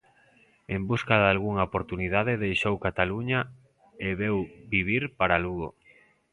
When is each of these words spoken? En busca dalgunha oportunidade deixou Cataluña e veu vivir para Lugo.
En 0.75 0.81
busca 0.89 1.15
dalgunha 1.25 1.67
oportunidade 1.69 2.41
deixou 2.45 2.83
Cataluña 2.85 3.39
e 4.07 4.09
veu 4.21 4.37
vivir 4.73 5.03
para 5.19 5.41
Lugo. 5.43 5.69